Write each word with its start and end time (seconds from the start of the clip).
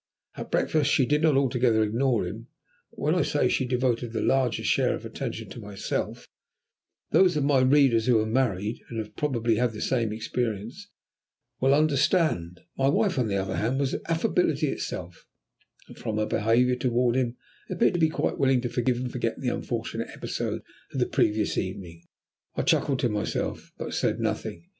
At 0.33 0.49
breakfast 0.49 0.89
she 0.89 1.05
did 1.05 1.21
not 1.21 1.37
altogether 1.37 1.83
ignore 1.83 2.25
him, 2.25 2.47
but 2.89 2.97
when 2.99 3.13
I 3.13 3.21
say 3.21 3.41
that 3.43 3.51
she 3.51 3.67
devoted 3.67 4.13
the 4.13 4.21
larger 4.23 4.63
share 4.63 4.95
of 4.95 5.03
her 5.03 5.09
attention 5.09 5.47
to 5.51 5.59
myself, 5.59 6.27
those 7.11 7.37
of 7.37 7.43
my 7.43 7.59
readers 7.59 8.07
who 8.07 8.17
are 8.19 8.25
married, 8.25 8.81
and 8.89 8.97
have 8.97 9.15
probably 9.15 9.57
had 9.57 9.73
the 9.73 9.79
same 9.81 10.11
experience, 10.11 10.89
will 11.59 11.75
understand. 11.75 12.61
My 12.75 12.87
wife, 12.87 13.19
on 13.19 13.27
the 13.27 13.35
other 13.37 13.57
hand, 13.57 13.79
was 13.79 13.95
affability 14.07 14.69
itself, 14.69 15.27
and 15.87 15.95
from 15.99 16.17
her 16.17 16.25
behaviour 16.25 16.77
toward 16.77 17.15
him 17.15 17.37
appeared 17.69 17.93
to 17.93 17.99
be 17.99 18.09
quite 18.09 18.39
willing 18.39 18.61
to 18.61 18.69
forgive 18.69 18.97
and 18.97 19.11
forget 19.11 19.39
the 19.39 19.49
unfortunate 19.49 20.09
episode 20.15 20.63
of 20.93 20.99
the 20.99 21.05
previous 21.05 21.59
evening. 21.59 22.01
I 22.55 22.63
chuckled 22.63 22.97
to 23.01 23.09
myself, 23.09 23.71
but 23.77 23.93
said 23.93 24.19
nothing. 24.19 24.65